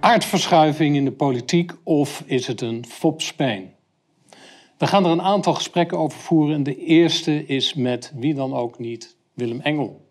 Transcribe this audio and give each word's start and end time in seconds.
aardverschuiving 0.00 0.96
in 0.96 1.04
de 1.04 1.12
politiek 1.12 1.72
of 1.82 2.22
is 2.26 2.46
het 2.46 2.60
een 2.60 2.84
fopspeen? 2.86 3.70
We 4.78 4.86
gaan 4.86 5.04
er 5.04 5.10
een 5.10 5.22
aantal 5.22 5.54
gesprekken 5.54 5.98
over 5.98 6.18
voeren 6.18 6.54
en 6.54 6.62
de 6.62 6.76
eerste 6.76 7.46
is 7.46 7.74
met 7.74 8.12
wie 8.14 8.34
dan 8.34 8.54
ook 8.54 8.78
niet, 8.78 9.16
Willem 9.34 9.60
Engel. 9.60 10.08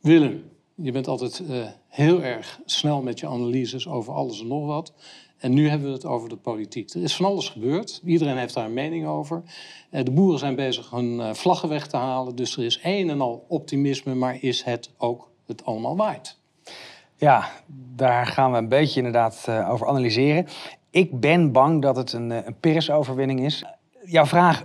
Willem, 0.00 0.50
je 0.74 0.92
bent 0.92 1.08
altijd 1.08 1.42
uh, 1.50 1.66
heel 1.88 2.22
erg 2.22 2.60
snel 2.64 3.02
met 3.02 3.20
je 3.20 3.26
analyses 3.26 3.88
over 3.88 4.12
alles 4.12 4.40
en 4.40 4.46
nog 4.46 4.66
wat. 4.66 4.92
En 5.38 5.52
nu 5.52 5.68
hebben 5.68 5.88
we 5.88 5.94
het 5.94 6.04
over 6.04 6.28
de 6.28 6.36
politiek. 6.36 6.94
Er 6.94 7.02
is 7.02 7.16
van 7.16 7.26
alles 7.26 7.48
gebeurd. 7.48 8.00
Iedereen 8.04 8.36
heeft 8.36 8.54
daar 8.54 8.64
een 8.64 8.72
mening 8.72 9.06
over. 9.06 9.42
Uh, 9.90 10.04
de 10.04 10.10
boeren 10.10 10.38
zijn 10.38 10.54
bezig 10.54 10.90
hun 10.90 11.12
uh, 11.14 11.34
vlaggen 11.34 11.68
weg 11.68 11.86
te 11.86 11.96
halen. 11.96 12.36
Dus 12.36 12.56
er 12.56 12.64
is 12.64 12.80
een 12.82 13.10
en 13.10 13.20
al 13.20 13.44
optimisme, 13.48 14.14
maar 14.14 14.42
is 14.42 14.62
het 14.62 14.90
ook 14.98 15.30
het 15.46 15.64
allemaal 15.64 15.96
waard? 15.96 16.39
Ja, 17.20 17.48
daar 17.96 18.26
gaan 18.26 18.52
we 18.52 18.58
een 18.58 18.68
beetje 18.68 18.96
inderdaad 18.96 19.48
over 19.68 19.88
analyseren. 19.88 20.46
Ik 20.90 21.20
ben 21.20 21.52
bang 21.52 21.82
dat 21.82 21.96
het 21.96 22.12
een, 22.12 22.30
een 22.30 22.56
Pyrrhus-overwinning 22.60 23.44
is. 23.44 23.64
Jouw 24.04 24.26
vraag, 24.26 24.64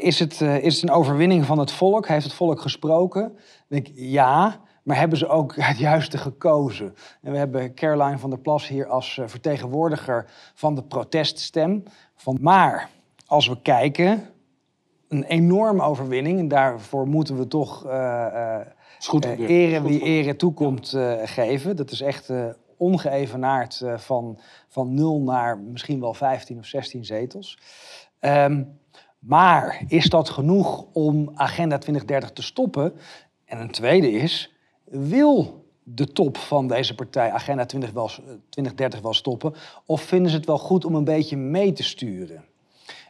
is, 0.00 0.18
het, 0.18 0.40
is 0.40 0.74
het 0.74 0.82
een 0.82 0.96
overwinning 0.96 1.44
van 1.44 1.58
het 1.58 1.72
volk? 1.72 2.08
Heeft 2.08 2.24
het 2.24 2.34
volk 2.34 2.60
gesproken? 2.60 3.38
denk 3.68 3.88
ik, 3.88 3.94
ja, 3.96 4.60
maar 4.82 4.98
hebben 4.98 5.18
ze 5.18 5.28
ook 5.28 5.56
het 5.60 5.78
juiste 5.78 6.18
gekozen? 6.18 6.94
En 7.22 7.32
we 7.32 7.38
hebben 7.38 7.74
Caroline 7.74 8.18
van 8.18 8.30
der 8.30 8.38
Plas 8.38 8.68
hier 8.68 8.86
als 8.86 9.18
eh, 9.18 9.26
vertegenwoordiger 9.26 10.30
van 10.54 10.74
de 10.74 10.82
proteststem. 10.82 11.82
Van, 12.14 12.38
maar 12.40 12.88
als 13.26 13.48
we 13.48 13.62
kijken, 13.62 14.28
een 15.08 15.24
enorme 15.24 15.82
overwinning. 15.82 16.38
En 16.38 16.48
daarvoor 16.48 17.06
moeten 17.06 17.38
we 17.38 17.48
toch 17.48 17.84
uh, 19.24 19.48
ere 19.48 19.82
wie 19.82 20.02
ere 20.02 20.36
toekomt 20.36 20.96
geven. 21.24 21.76
Dat 21.76 21.90
is 21.90 22.00
echt 22.00 22.32
ongeëvenaard 22.76 23.82
van, 23.96 24.38
van 24.68 24.94
0 24.94 25.20
naar 25.20 25.58
misschien 25.58 26.00
wel 26.00 26.14
15 26.14 26.58
of 26.58 26.66
16 26.66 27.04
zetels. 27.04 27.58
Um, 28.20 28.78
maar 29.26 29.82
is 29.88 30.08
dat 30.08 30.30
genoeg 30.30 30.84
om 30.92 31.30
Agenda 31.34 31.78
2030 31.78 32.30
te 32.30 32.42
stoppen? 32.42 32.92
En 33.44 33.60
een 33.60 33.70
tweede 33.70 34.10
is, 34.10 34.54
wil 34.84 35.64
de 35.82 36.12
top 36.12 36.36
van 36.36 36.68
deze 36.68 36.94
partij 36.94 37.30
Agenda 37.30 37.66
20 37.66 37.90
wel, 37.90 38.10
2030 38.48 39.00
wel 39.00 39.14
stoppen? 39.14 39.54
Of 39.86 40.02
vinden 40.02 40.30
ze 40.30 40.36
het 40.36 40.46
wel 40.46 40.58
goed 40.58 40.84
om 40.84 40.94
een 40.94 41.04
beetje 41.04 41.36
mee 41.36 41.72
te 41.72 41.82
sturen? 41.82 42.44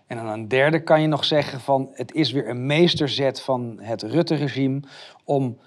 En 0.07 0.17
dan 0.17 0.27
een 0.27 0.49
derde 0.49 0.83
kan 0.83 1.01
je 1.01 1.07
nog 1.07 1.25
zeggen 1.25 1.61
van 1.61 1.89
het 1.93 2.15
is 2.15 2.33
weer 2.33 2.49
een 2.49 2.67
meesterzet 2.67 3.41
van 3.41 3.79
het 3.81 4.03
Rutte-regime 4.03 4.81
om 5.25 5.59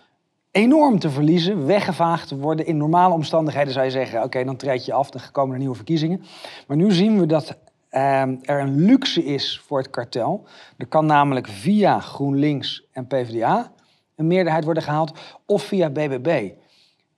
enorm 0.51 0.99
te 0.99 1.09
verliezen, 1.09 1.65
weggevaagd 1.65 2.27
te 2.27 2.37
worden. 2.37 2.65
In 2.65 2.77
normale 2.77 3.13
omstandigheden 3.13 3.73
zou 3.73 3.85
je 3.85 3.91
zeggen, 3.91 4.23
oké, 4.23 4.43
dan 4.43 4.55
treed 4.55 4.85
je 4.85 4.93
af, 4.93 5.09
dan 5.09 5.21
komen 5.31 5.53
er 5.53 5.59
nieuwe 5.59 5.75
verkiezingen. 5.75 6.23
Maar 6.67 6.77
nu 6.77 6.91
zien 6.91 7.19
we 7.19 7.25
dat 7.25 7.57
uh, 7.91 8.21
er 8.21 8.59
een 8.59 8.79
luxe 8.85 9.23
is 9.23 9.61
voor 9.65 9.77
het 9.77 9.89
kartel. 9.89 10.47
Er 10.77 10.87
kan 10.87 11.05
namelijk 11.05 11.47
via 11.47 11.99
GroenLinks 11.99 12.85
en 12.91 13.07
PvdA 13.07 13.71
een 14.15 14.27
meerderheid 14.27 14.63
worden 14.63 14.83
gehaald 14.83 15.19
of 15.45 15.63
via 15.63 15.89
BBB. 15.89 16.51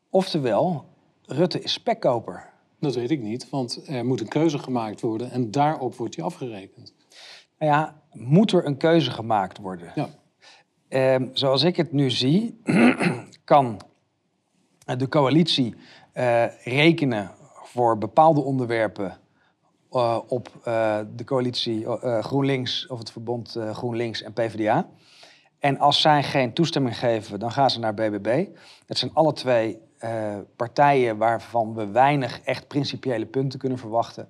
Oftewel, 0.09 0.85
Rutte 1.25 1.61
is 1.61 1.73
spekkoper. 1.73 2.49
Dat 2.79 2.95
weet 2.95 3.11
ik 3.11 3.21
niet, 3.21 3.49
want 3.49 3.87
er 3.87 4.05
moet 4.05 4.21
een 4.21 4.27
keuze 4.27 4.59
gemaakt 4.59 5.01
worden 5.01 5.31
en 5.31 5.51
daarop 5.51 5.95
wordt 5.95 6.15
hij 6.15 6.25
afgerekend. 6.25 6.93
Nou 7.57 7.71
ja, 7.71 8.01
moet 8.11 8.51
er 8.51 8.65
een 8.65 8.77
keuze 8.77 9.11
gemaakt 9.11 9.57
worden? 9.57 9.91
Ja. 9.95 10.09
Eh, 10.91 11.15
zoals 11.33 11.63
ik 11.63 11.75
het 11.75 11.91
nu 11.91 12.09
zie, 12.09 12.61
kan 13.43 13.81
de 14.97 15.07
coalitie 15.07 15.75
uh, 16.13 16.45
rekenen 16.63 17.31
voor 17.63 17.97
bepaalde 17.97 18.41
onderwerpen 18.41 19.17
uh, 19.91 20.19
op 20.27 20.49
uh, 20.67 20.99
de 21.15 21.23
coalitie 21.23 21.85
GroenLinks 22.21 22.87
of 22.87 22.99
het 22.99 23.11
verbond 23.11 23.57
GroenLinks 23.71 24.21
en 24.21 24.33
PvdA. 24.33 24.89
En 25.61 25.79
als 25.79 26.01
zij 26.01 26.23
geen 26.23 26.53
toestemming 26.53 26.97
geven, 26.97 27.39
dan 27.39 27.51
gaan 27.51 27.69
ze 27.69 27.79
naar 27.79 27.93
BBB. 27.93 28.47
Het 28.85 28.97
zijn 28.97 29.13
alle 29.13 29.33
twee 29.33 29.79
uh, 29.99 30.37
partijen 30.55 31.17
waarvan 31.17 31.73
we 31.73 31.87
weinig 31.87 32.41
echt 32.41 32.67
principiële 32.67 33.25
punten 33.25 33.59
kunnen 33.59 33.77
verwachten. 33.77 34.29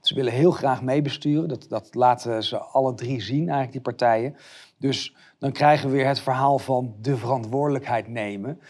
Ze 0.00 0.14
willen 0.14 0.32
heel 0.32 0.50
graag 0.50 0.82
meebesturen. 0.82 1.48
Dat, 1.48 1.66
dat 1.68 1.94
laten 1.94 2.44
ze 2.44 2.58
alle 2.58 2.94
drie 2.94 3.20
zien, 3.20 3.40
eigenlijk, 3.40 3.72
die 3.72 3.80
partijen. 3.80 4.36
Dus 4.76 5.14
dan 5.38 5.52
krijgen 5.52 5.88
we 5.88 5.96
weer 5.96 6.06
het 6.06 6.20
verhaal 6.20 6.58
van 6.58 6.94
de 7.00 7.16
verantwoordelijkheid 7.16 8.08
nemen. 8.08 8.60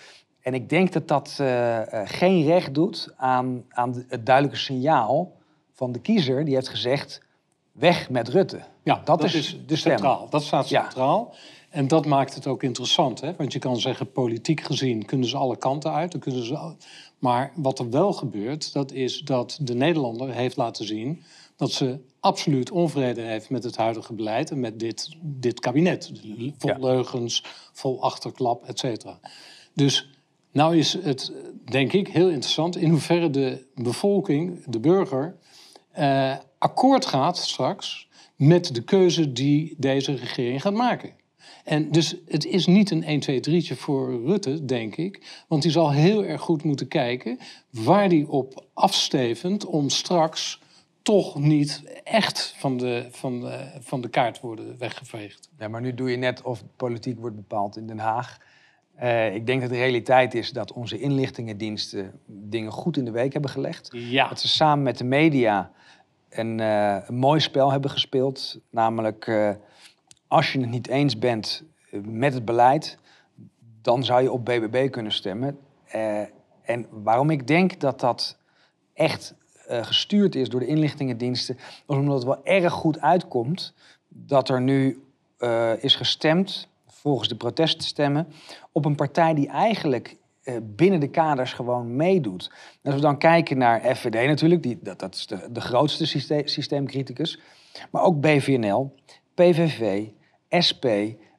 En 0.41 0.55
ik 0.55 0.69
denk 0.69 0.93
dat 0.93 1.09
dat 1.09 1.39
uh, 1.41 1.81
geen 2.05 2.45
recht 2.45 2.75
doet 2.75 3.15
aan, 3.17 3.65
aan 3.69 4.05
het 4.09 4.27
duidelijke 4.27 4.59
signaal 4.59 5.33
van 5.73 5.93
de 5.93 6.01
kiezer. 6.01 6.45
Die 6.45 6.55
heeft 6.55 6.69
gezegd, 6.69 7.23
weg 7.73 8.11
met 8.11 8.29
Rutte. 8.29 8.61
Ja, 8.83 8.95
dat, 9.05 9.21
dat 9.21 9.35
is, 9.35 9.61
de 9.67 9.77
stem. 9.77 9.91
centraal. 9.91 10.29
Dat 10.31 10.43
staat 10.43 10.67
centraal. 10.67 11.29
Ja. 11.33 11.39
En 11.73 11.89
dat 11.89 12.07
maakt 12.07 12.35
het 12.35 12.47
ook 12.47 12.63
interessant. 12.63 13.21
Hè? 13.21 13.35
Want 13.37 13.53
je 13.53 13.59
kan 13.59 13.81
zeggen, 13.81 14.13
politiek 14.13 14.61
gezien 14.61 15.05
kunnen 15.05 15.29
ze 15.29 15.37
alle 15.37 15.57
kanten 15.57 15.93
uit. 15.93 16.13
Dan 16.13 16.21
kunnen 16.21 16.45
ze... 16.45 16.75
Maar 17.19 17.53
wat 17.57 17.79
er 17.79 17.91
wel 17.91 18.13
gebeurt, 18.13 18.73
dat 18.73 18.93
is 18.93 19.21
dat 19.21 19.59
de 19.63 19.75
Nederlander 19.75 20.33
heeft 20.33 20.57
laten 20.57 20.87
zien... 20.87 21.23
dat 21.57 21.73
ze 21.73 21.99
absoluut 22.21 22.71
onvrede 22.71 23.21
heeft 23.21 23.51
met 23.51 23.65
het 23.65 23.77
huidige 23.77 24.13
beleid 24.13 24.51
en 24.51 24.61
met 24.61 24.79
dit, 24.79 25.17
dit 25.21 25.61
kabinet. 25.61 26.13
Vol 26.59 26.77
leugens, 26.79 27.45
vol 27.73 28.03
achterklap, 28.03 28.65
et 28.65 28.79
cetera. 28.79 29.21
Dus 29.75 30.11
nou 30.51 30.77
is 30.77 30.93
het, 30.93 31.33
denk 31.65 31.93
ik, 31.93 32.09
heel 32.09 32.29
interessant... 32.29 32.77
in 32.77 32.91
hoeverre 32.91 33.31
de 33.31 33.67
bevolking, 33.75 34.65
de 34.67 34.81
burger, 34.81 35.37
eh, 35.91 36.37
akkoord 36.59 37.07
gaat 37.07 37.39
straks... 37.39 38.09
met 38.37 38.75
de 38.75 38.83
keuze 38.83 39.33
die 39.33 39.75
deze 39.79 40.15
regering 40.15 40.61
gaat 40.63 40.75
maken. 40.75 41.21
En 41.65 41.91
dus 41.91 42.17
het 42.27 42.45
is 42.47 42.67
niet 42.67 42.91
een 42.91 43.05
1, 43.05 43.21
2, 43.21 43.41
3'tje 43.51 43.77
voor 43.77 44.25
Rutte, 44.25 44.65
denk 44.65 44.97
ik. 44.97 45.45
Want 45.49 45.63
hij 45.63 45.73
zal 45.73 45.93
heel 45.93 46.25
erg 46.25 46.41
goed 46.41 46.65
moeten 46.65 46.89
kijken 46.89 47.39
waar 47.71 48.09
hij 48.09 48.25
op 48.29 48.65
afstevend 48.75 49.65
om 49.65 49.89
straks 49.89 50.61
toch 51.03 51.39
niet 51.39 51.83
echt 52.05 52.55
van 52.57 52.77
de, 52.77 53.07
van 53.11 53.41
de, 53.41 53.79
van 53.81 54.01
de 54.01 54.09
kaart 54.09 54.41
worden 54.41 54.79
weggeveegd. 54.79 55.51
Ja, 55.59 55.69
maar 55.69 55.81
nu 55.81 55.95
doe 55.95 56.11
je 56.11 56.17
net 56.17 56.43
of 56.43 56.65
politiek 56.77 57.19
wordt 57.19 57.37
bepaald 57.37 57.77
in 57.77 57.87
Den 57.87 57.99
Haag. 57.99 58.39
Uh, 59.03 59.35
ik 59.35 59.47
denk 59.47 59.61
dat 59.61 59.71
de 59.71 59.77
realiteit 59.77 60.35
is 60.35 60.51
dat 60.51 60.73
onze 60.73 60.99
inlichtingendiensten 60.99 62.21
dingen 62.27 62.73
goed 62.73 62.97
in 62.97 63.05
de 63.05 63.11
week 63.11 63.33
hebben 63.33 63.51
gelegd. 63.51 63.89
Ja. 63.93 64.29
Dat 64.29 64.41
ze 64.41 64.49
samen 64.49 64.83
met 64.83 64.99
de 64.99 65.05
media 65.05 65.71
een, 66.29 66.59
uh, 66.59 66.97
een 67.07 67.15
mooi 67.15 67.41
spel 67.41 67.73
hebben 67.73 67.91
gespeeld. 67.91 68.59
Namelijk 68.71 69.27
uh, 69.27 69.51
als 70.33 70.53
je 70.53 70.61
het 70.61 70.71
niet 70.71 70.89
eens 70.89 71.19
bent 71.19 71.63
eh, 71.91 72.01
met 72.01 72.35
het 72.35 72.45
beleid, 72.45 72.99
dan 73.83 74.05
zou 74.05 74.23
je 74.23 74.33
op 74.33 74.45
BBB 74.45 74.91
kunnen 74.91 75.13
stemmen. 75.13 75.59
Uh, 75.95 76.21
en 76.63 76.87
waarom 76.91 77.31
ik 77.31 77.47
denk 77.47 77.81
dat 77.81 78.01
dat 78.01 78.39
echt 78.95 79.35
uh, 79.71 79.85
gestuurd 79.85 80.35
is 80.35 80.49
door 80.49 80.61
de 80.61 80.67
inlichtingendiensten, 80.67 81.57
is 81.57 81.83
omdat 81.87 82.15
het 82.15 82.25
wel 82.25 82.45
erg 82.45 82.73
goed 82.73 83.01
uitkomt 83.01 83.75
dat 84.09 84.49
er 84.49 84.61
nu 84.61 85.03
is 85.81 85.97
gestemd, 85.97 86.69
volgens 86.87 87.29
de 87.29 87.37
proteststemmen, 87.37 88.27
op 88.73 88.85
een 88.85 88.95
partij 88.95 89.35
die 89.35 89.49
eigenlijk 89.49 90.17
binnen 90.63 91.01
de 91.01 91.11
kaders 91.11 91.53
gewoon 91.53 91.97
meedoet. 91.97 92.53
als 92.83 92.95
we 92.95 93.01
dan 93.01 93.19
kijken 93.19 93.59
naar 93.59 93.97
FVD 93.97 94.27
natuurlijk, 94.27 94.63
die, 94.63 94.79
dat, 94.83 94.99
dat 94.99 95.15
is 95.15 95.27
de, 95.27 95.49
de 95.51 95.61
grootste 95.61 96.07
systeem, 96.07 96.47
systeemcriticus, 96.47 97.41
maar 97.91 98.03
ook 98.03 98.21
BVNL, 98.21 98.95
PVV, 99.35 100.07
SP. 100.67 100.85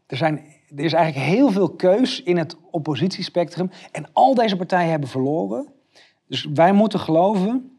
Er, 0.07 0.17
zijn, 0.17 0.35
er 0.75 0.83
is 0.83 0.93
eigenlijk 0.93 1.25
heel 1.25 1.51
veel 1.51 1.69
keus 1.69 2.23
in 2.23 2.37
het 2.37 2.55
oppositiespectrum. 2.71 3.71
En 3.91 4.05
al 4.13 4.35
deze 4.35 4.55
partijen 4.55 4.89
hebben 4.89 5.09
verloren. 5.09 5.67
Dus 6.27 6.47
wij 6.53 6.73
moeten 6.73 6.99
geloven 6.99 7.77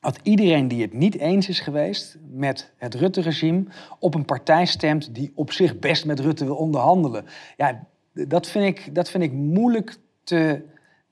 dat 0.00 0.18
iedereen 0.22 0.68
die 0.68 0.82
het 0.82 0.92
niet 0.92 1.18
eens 1.18 1.48
is 1.48 1.60
geweest 1.60 2.16
met 2.30 2.72
het 2.76 2.94
Rutte-regime 2.94 3.64
op 3.98 4.14
een 4.14 4.24
partij 4.24 4.66
stemt 4.66 5.14
die 5.14 5.32
op 5.34 5.52
zich 5.52 5.78
best 5.78 6.04
met 6.04 6.20
Rutte 6.20 6.44
wil 6.44 6.56
onderhandelen. 6.56 7.24
Ja, 7.56 7.86
dat 8.12 8.48
vind 8.48 8.64
ik, 8.64 8.94
dat 8.94 9.10
vind 9.10 9.22
ik 9.22 9.32
moeilijk 9.32 9.96
te, 10.24 10.62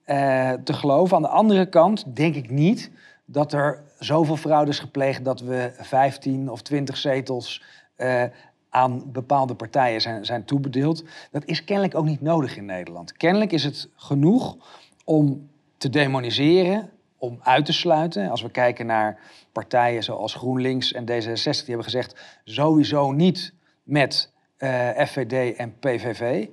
uh, 0.07 0.53
te 0.53 0.73
geloven. 0.73 1.17
Aan 1.17 1.23
de 1.23 1.29
andere 1.29 1.69
kant 1.69 2.17
denk 2.17 2.35
ik 2.35 2.51
niet 2.51 2.91
dat 3.25 3.53
er 3.53 3.83
zoveel 3.99 4.37
fraude 4.37 4.71
is 4.71 4.79
gepleegd 4.79 5.25
dat 5.25 5.41
we 5.41 5.71
15 5.79 6.51
of 6.51 6.63
20 6.63 6.97
zetels 6.97 7.63
uh, 7.97 8.23
aan 8.77 9.13
bepaalde 9.13 9.55
partijen 9.55 10.01
zijn, 10.01 10.25
zijn 10.25 10.45
toebedeeld. 10.45 11.05
Dat 11.31 11.45
is 11.45 11.65
kennelijk 11.65 11.95
ook 11.95 12.05
niet 12.05 12.21
nodig 12.21 12.57
in 12.57 12.65
Nederland. 12.65 13.13
Kennelijk 13.13 13.53
is 13.53 13.65
het 13.65 13.89
genoeg 13.95 14.57
om 15.05 15.49
te 15.77 15.89
demoniseren, 15.89 16.91
om 17.19 17.39
uit 17.43 17.65
te 17.65 17.73
sluiten. 17.73 18.31
Als 18.31 18.43
we 18.43 18.51
kijken 18.51 18.87
naar 18.87 19.19
partijen 19.53 20.03
zoals 20.03 20.35
GroenLinks 20.35 20.93
en 20.93 21.03
D66, 21.03 21.43
die 21.43 21.65
hebben 21.67 21.85
gezegd 21.85 22.41
sowieso 22.45 23.13
niet 23.13 23.53
met 23.83 24.33
eh, 24.57 24.89
FVD 24.89 25.57
en 25.57 25.79
PVV. 25.79 26.47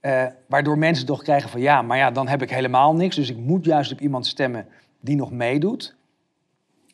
Eh, 0.00 0.26
waardoor 0.48 0.78
mensen 0.78 1.06
toch 1.06 1.22
krijgen 1.22 1.50
van 1.50 1.60
ja, 1.60 1.82
maar 1.82 1.98
ja, 1.98 2.10
dan 2.10 2.28
heb 2.28 2.42
ik 2.42 2.50
helemaal 2.50 2.94
niks. 2.94 3.16
Dus 3.16 3.30
ik 3.30 3.36
moet 3.36 3.64
juist 3.64 3.92
op 3.92 4.00
iemand 4.00 4.26
stemmen 4.26 4.66
die 5.00 5.16
nog 5.16 5.30
meedoet. 5.30 5.96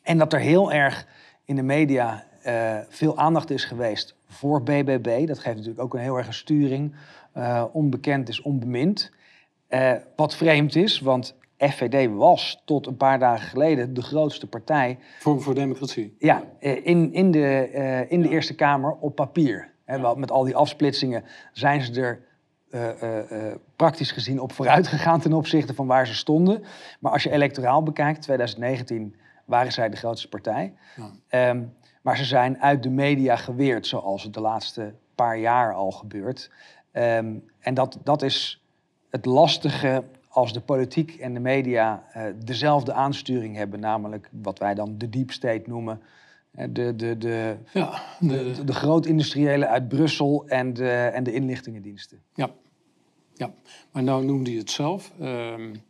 En 0.03 0.17
dat 0.17 0.33
er 0.33 0.39
heel 0.39 0.71
erg 0.71 1.07
in 1.45 1.55
de 1.55 1.63
media 1.63 2.29
uh, 2.45 2.77
veel 2.89 3.17
aandacht 3.17 3.49
is 3.49 3.65
geweest 3.65 4.15
voor 4.27 4.63
BBB. 4.63 5.27
Dat 5.27 5.39
geeft 5.39 5.55
natuurlijk 5.55 5.83
ook 5.83 5.93
een 5.93 5.99
heel 5.99 6.17
erg 6.17 6.33
sturing. 6.33 6.95
Uh, 7.37 7.63
onbekend 7.71 8.29
is 8.29 8.41
onbemind. 8.41 9.11
Uh, 9.69 9.91
wat 10.15 10.35
vreemd 10.35 10.75
is, 10.75 10.99
want 10.99 11.35
FVD 11.57 12.09
was 12.15 12.61
tot 12.65 12.87
een 12.87 12.97
paar 12.97 13.19
dagen 13.19 13.47
geleden 13.47 13.93
de 13.93 14.01
grootste 14.01 14.47
partij. 14.47 14.99
Vorm 15.19 15.41
voor 15.41 15.55
Democratie. 15.55 16.15
Ja, 16.19 16.43
in, 16.59 17.13
in, 17.13 17.31
de, 17.31 18.05
in 18.09 18.21
de 18.21 18.29
Eerste 18.29 18.55
Kamer 18.55 18.91
op 18.91 19.15
papier. 19.15 19.71
Ja. 19.85 20.15
Met 20.15 20.31
al 20.31 20.43
die 20.43 20.55
afsplitsingen 20.55 21.23
zijn 21.51 21.81
ze 21.81 22.01
er 22.01 22.21
praktisch 23.75 24.11
gezien 24.11 24.39
op 24.39 24.51
vooruit 24.51 24.87
gegaan 24.87 25.19
ten 25.19 25.33
opzichte 25.33 25.73
van 25.73 25.87
waar 25.87 26.07
ze 26.07 26.15
stonden. 26.15 26.63
Maar 26.99 27.11
als 27.11 27.23
je 27.23 27.31
electoraal 27.31 27.83
bekijkt, 27.83 28.21
2019 28.21 29.15
waren 29.45 29.71
zij 29.71 29.89
de 29.89 29.97
grootste 29.97 30.27
partij. 30.27 30.73
Ja. 31.29 31.49
Um, 31.49 31.73
maar 32.01 32.17
ze 32.17 32.25
zijn 32.25 32.61
uit 32.61 32.83
de 32.83 32.89
media 32.89 33.35
geweerd, 33.35 33.87
zoals 33.87 34.23
het 34.23 34.33
de 34.33 34.41
laatste 34.41 34.93
paar 35.15 35.37
jaar 35.37 35.73
al 35.73 35.91
gebeurt. 35.91 36.51
Um, 36.93 37.43
en 37.59 37.73
dat, 37.73 37.97
dat 38.03 38.21
is 38.21 38.63
het 39.09 39.25
lastige 39.25 40.03
als 40.29 40.53
de 40.53 40.61
politiek 40.61 41.15
en 41.15 41.33
de 41.33 41.39
media 41.39 42.03
uh, 42.15 42.23
dezelfde 42.43 42.93
aansturing 42.93 43.55
hebben, 43.55 43.79
namelijk 43.79 44.29
wat 44.31 44.59
wij 44.59 44.73
dan 44.73 44.97
de 44.97 45.09
deep 45.09 45.31
state 45.31 45.63
noemen. 45.65 46.01
De, 46.69 46.95
de, 46.95 47.17
de, 47.17 47.57
ja, 47.73 48.01
de, 48.19 48.53
de, 48.53 48.63
de 48.63 48.73
groot-industriële 48.73 49.67
uit 49.67 49.87
Brussel 49.87 50.43
en 50.47 50.73
de, 50.73 50.89
en 50.89 51.23
de 51.23 51.33
inlichtingendiensten. 51.33 52.21
Ja. 52.33 52.49
ja, 53.33 53.53
maar 53.91 54.03
nou 54.03 54.25
noemde 54.25 54.51
je 54.51 54.57
het 54.57 54.71
zelf. 54.71 55.11
Um 55.19 55.83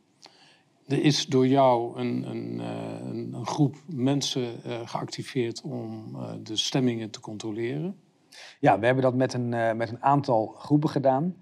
er 0.92 1.04
is 1.04 1.28
door 1.28 1.48
jou 1.48 2.00
een, 2.00 2.24
een, 2.30 2.60
eh, 2.60 3.10
een, 3.10 3.34
een 3.34 3.46
groep 3.46 3.76
mensen 3.86 4.42
uh, 4.42 4.80
geactiveerd 4.86 5.62
om 5.62 6.16
uh, 6.16 6.32
de 6.44 6.56
stemmingen 6.56 7.10
te 7.10 7.20
controleren. 7.20 7.96
Ja, 8.60 8.80
we 8.80 8.86
hebben 8.86 9.04
dat 9.04 9.16
met 9.16 9.34
een, 9.34 9.78
met 9.78 9.90
een 9.90 10.04
aantal 10.04 10.48
groepen 10.58 10.90
gedaan. 10.90 11.36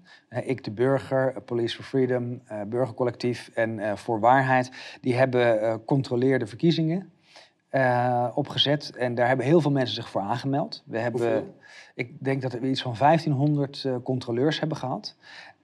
ik 0.44 0.64
de 0.64 0.70
Burger, 0.70 1.42
Police 1.42 1.74
for 1.74 1.84
Freedom, 1.84 2.42
Burgercollectief 2.68 3.50
en 3.54 3.98
Voor 3.98 4.20
Waarheid. 4.20 4.70
Die 5.00 5.14
hebben 5.14 5.84
controleerde 5.84 6.46
verkiezingen 6.46 7.10
opgezet. 8.34 8.96
En 8.96 9.14
daar 9.14 9.26
hebben 9.26 9.46
heel 9.46 9.60
veel 9.60 9.70
mensen 9.70 9.94
zich 9.94 10.10
voor 10.10 10.20
aangemeld. 10.20 10.82
We 10.86 10.98
hebben, 10.98 11.54
ik 11.94 12.24
denk 12.24 12.42
dat 12.42 12.52
we 12.52 12.68
iets 12.68 12.82
van 12.82 12.94
1500 12.98 13.88
controleurs 14.02 14.60
hebben 14.60 14.78
gehad. 14.78 15.16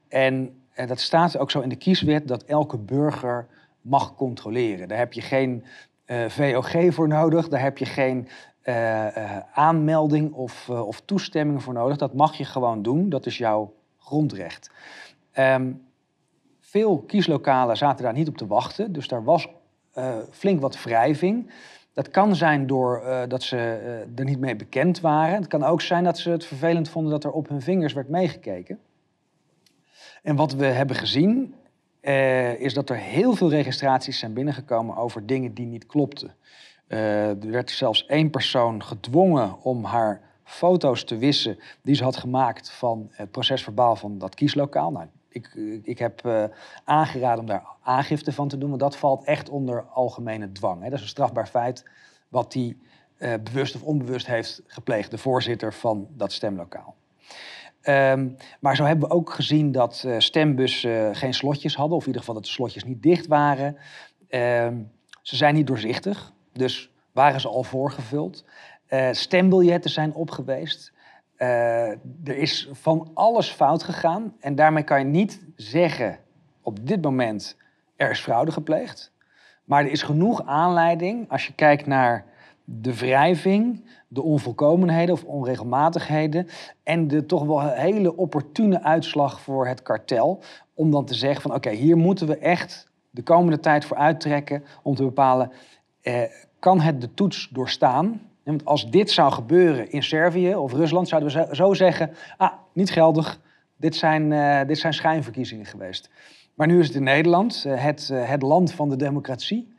En 0.09 0.63
dat 0.87 1.01
staat 1.01 1.39
ook 1.39 1.51
zo 1.51 1.61
in 1.61 1.69
de 1.69 1.77
kieswet 1.77 2.29
dat 2.29 2.43
elke 2.43 2.79
burger 2.79 3.47
mag 3.89 4.15
controleren. 4.15 4.89
Daar 4.89 4.99
heb 4.99 5.13
je 5.13 5.21
geen 5.21 5.65
eh, 6.05 6.25
VOG 6.29 6.95
voor 6.95 7.09
nodig, 7.09 7.49
daar 7.49 7.61
heb 7.61 7.79
je 7.79 7.85
geen 7.85 8.29
uh, 8.65 9.17
uh, 9.17 9.39
aanmelding 9.53 10.33
of, 10.33 10.69
of 10.71 11.01
toestemming 11.01 11.63
voor 11.63 11.75
nodig. 11.75 11.97
Dat 11.97 12.15
mag 12.15 12.35
je 12.35 12.45
gewoon 12.45 12.83
doen, 12.83 13.09
dat 13.09 13.27
is 13.27 13.39
jouw 13.39 13.75
grondrecht. 13.99 14.71
Um, 15.39 15.83
veel 16.61 16.99
kieslokalen 16.99 17.77
zaten 17.77 18.05
daar 18.05 18.13
niet 18.13 18.29
op 18.29 18.37
te 18.37 18.47
wachten, 18.47 18.93
dus 18.93 19.09
daar 19.09 19.25
was 19.25 19.49
flink 20.31 20.61
wat 20.61 20.83
wrijving. 20.83 21.51
Dat 21.93 22.11
kan 22.11 22.35
zijn 22.35 22.67
doordat 22.67 23.31
dat 23.31 23.43
ze 23.43 23.57
er 24.17 24.25
niet 24.25 24.39
mee 24.39 24.57
bekend 24.57 25.01
waren. 25.01 25.35
Het 25.35 25.47
kan 25.47 25.65
ook 25.65 25.81
zijn 25.81 26.05
dat 26.05 26.19
ze 26.19 26.31
het 26.31 26.45
vervelend 26.45 26.89
vonden 26.89 27.13
dat 27.13 27.25
er 27.25 27.31
op 27.31 27.49
hun 27.49 27.63
vingers 27.63 27.93
werd 27.93 28.09
meegekeken. 28.09 28.79
En 30.23 30.37
wat 30.37 30.53
we 30.53 30.67
hebben 30.67 30.97
gezien 30.97 31.55
uh, 32.07 32.61
is 32.61 32.75
dat 32.75 32.91
er 32.91 32.97
heel 32.97 33.35
veel 33.35 33.51
registraties 33.51 34.19
zijn 34.19 34.33
binnengekomen 34.33 34.97
over 34.97 35.27
dingen 35.27 35.55
die 35.55 35.67
niet 35.67 35.87
klopten. 35.87 36.35
Uh, 36.89 37.29
er 37.29 37.51
werd 37.51 37.71
zelfs 37.71 38.07
één 38.07 38.31
persoon 38.31 38.83
gedwongen 38.83 39.63
om 39.63 39.85
haar 39.85 40.21
foto's 40.45 41.05
te 41.05 41.17
wissen 41.17 41.59
die 41.83 41.95
ze 41.95 42.05
had 42.05 42.17
gemaakt 42.17 42.71
van 42.71 43.09
het 43.11 43.31
procesverbaal 43.31 43.97
van 43.97 44.19
dat 44.19 44.35
kieslokaal. 44.35 44.91
Nou, 44.91 45.07
ik, 45.29 45.55
ik 45.83 45.99
heb 45.99 46.23
uh, 46.27 46.45
aangeraden 46.85 47.41
om 47.41 47.47
daar 47.47 47.65
aangifte 47.83 48.33
van 48.33 48.49
te 48.49 48.59
doen, 48.59 48.69
want 48.69 48.81
dat 48.81 48.97
valt 48.97 49.25
echt 49.25 49.49
onder 49.49 49.83
algemene 49.83 50.53
dwang. 50.53 50.83
Hè. 50.83 50.89
Dat 50.89 50.99
is 50.99 51.05
een 51.05 51.11
strafbaar 51.11 51.47
feit 51.47 51.85
wat 52.29 52.53
die 52.53 52.79
bewust 53.43 53.75
of 53.75 53.83
onbewust 53.83 54.27
heeft 54.27 54.63
gepleegd, 54.67 55.11
de 55.11 55.19
voorzitter 55.19 55.73
van 55.73 56.09
dat 56.17 56.33
stemlokaal. 56.33 56.95
Um, 57.89 58.37
maar 58.61 58.77
zo 58.77 58.85
hebben 58.85 59.09
we 59.09 59.15
ook 59.15 59.31
gezien 59.31 59.73
dat 59.73 60.03
uh, 60.07 60.15
stembussen 60.19 61.17
geen 61.17 61.35
slotjes 61.35 61.77
hadden, 61.77 61.97
of 61.97 62.03
in 62.03 62.07
ieder 62.07 62.21
geval 62.21 62.35
dat 62.35 62.45
de 62.45 62.51
slotjes 62.51 62.85
niet 62.85 63.03
dicht 63.03 63.27
waren. 63.27 63.77
Um, 64.29 64.91
ze 65.23 65.37
zijn 65.37 65.55
niet 65.55 65.67
doorzichtig, 65.67 66.33
dus 66.53 66.91
waren 67.13 67.41
ze 67.41 67.49
al 67.49 67.63
voorgevuld. 67.63 68.45
Uh, 68.89 69.09
stembiljetten 69.13 69.91
zijn 69.91 70.15
op 70.15 70.31
geweest. 70.31 70.93
Uh, 71.39 71.49
er 72.25 72.37
is 72.37 72.69
van 72.73 73.11
alles 73.15 73.51
fout 73.51 73.83
gegaan. 73.83 74.35
En 74.41 74.55
daarmee 74.55 74.83
kan 74.83 74.99
je 74.99 75.05
niet 75.05 75.45
zeggen 75.57 76.19
op 76.63 76.87
dit 76.87 77.03
moment 77.03 77.57
er 77.97 78.11
is 78.11 78.21
fraude 78.21 78.53
gepleegd. 78.53 79.13
Maar 79.65 79.85
er 79.85 79.91
is 79.91 80.03
genoeg 80.03 80.47
aanleiding 80.47 81.31
als 81.31 81.47
je 81.47 81.53
kijkt 81.53 81.87
naar 81.87 82.25
de 82.69 82.97
wrijving, 82.97 83.85
de 84.09 84.23
onvolkomenheden 84.23 85.15
of 85.15 85.25
onregelmatigheden 85.25 86.47
en 86.83 87.09
de 87.09 87.27
toch 87.27 87.45
wel 87.45 87.71
hele 87.71 88.17
opportune 88.17 88.83
uitslag 88.83 89.41
voor 89.41 89.67
het 89.67 89.83
kartel. 89.83 90.43
Om 90.75 90.91
dan 90.91 91.05
te 91.05 91.15
zeggen 91.15 91.43
van 91.43 91.55
oké, 91.55 91.71
hier 91.71 91.97
moeten 91.97 92.27
we 92.27 92.39
echt 92.39 92.91
de 93.11 93.23
komende 93.23 93.61
tijd 93.61 93.85
voor 93.85 93.97
uittrekken 93.97 94.65
om 94.83 94.95
te 94.95 95.03
bepalen, 95.03 95.53
eh, 96.01 96.23
kan 96.59 96.81
het 96.81 97.01
de 97.01 97.15
toets 97.15 97.49
doorstaan? 97.49 98.21
Want 98.45 98.65
als 98.65 98.91
dit 98.91 99.11
zou 99.11 99.33
gebeuren 99.33 99.91
in 99.91 100.03
Servië 100.03 100.55
of 100.55 100.73
Rusland, 100.73 101.09
zouden 101.09 101.49
we 101.49 101.57
zo 101.57 101.75
zeggen, 101.75 102.11
ah, 102.37 102.53
niet 102.73 102.91
geldig, 102.91 103.41
dit 103.77 103.97
zijn, 103.97 104.31
uh, 104.31 104.61
dit 104.67 104.79
zijn 104.79 104.95
schijnverkiezingen 104.95 105.67
geweest. 105.67 106.11
Maar 106.55 106.67
nu 106.67 106.81
is 106.81 106.87
het 106.87 106.97
in 106.97 107.03
Nederland, 107.03 107.65
uh, 107.67 107.83
het, 107.83 108.09
uh, 108.13 108.29
het 108.29 108.43
land 108.43 108.73
van 108.73 108.89
de 108.89 108.97
democratie. 108.97 109.75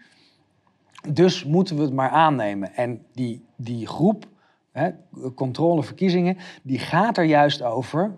Dus 1.10 1.46
moeten 1.46 1.76
we 1.76 1.82
het 1.82 1.94
maar 1.94 2.10
aannemen. 2.10 2.74
En 2.74 3.06
die, 3.14 3.46
die 3.56 3.88
groep, 3.88 4.28
hè, 4.72 4.90
controleverkiezingen, 5.36 6.38
die 6.64 6.80
gaat 6.80 7.18
er 7.18 7.24
juist 7.24 7.62
over. 7.62 8.16